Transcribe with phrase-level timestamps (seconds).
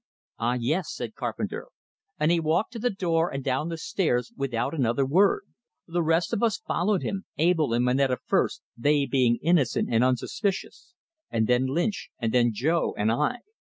[0.39, 1.67] "Ah, yes!" said Carpenter.
[2.19, 5.43] And he walked to the door and down the stairs without another word.
[5.87, 10.95] The rest of us followed him; Abell and Moneta first, they being innocent and unsuspicious;
[11.29, 13.41] and then Lynch, and then Joe and I.